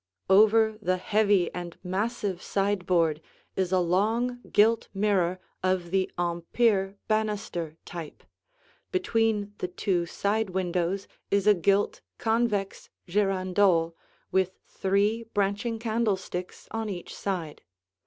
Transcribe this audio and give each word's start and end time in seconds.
Over 0.31 0.79
the 0.81 0.97
heavy 0.97 1.53
and 1.53 1.77
massive 1.83 2.41
sideboard 2.41 3.21
is 3.55 3.71
a 3.71 3.77
long 3.79 4.39
gilt 4.51 4.87
mirror 4.95 5.39
of 5.61 5.91
the 5.91 6.11
Empire 6.17 6.95
"banister" 7.07 7.77
type; 7.85 8.23
between 8.91 9.53
the 9.59 9.67
two 9.67 10.07
side 10.07 10.49
windows 10.49 11.07
is 11.29 11.45
a 11.45 11.53
gilt, 11.53 12.01
convex 12.17 12.89
girandole 13.07 13.93
with 14.31 14.57
three 14.65 15.25
branching 15.35 15.77
candlesticks 15.77 16.67
on 16.71 16.89
each 16.89 17.15
side. 17.15 17.61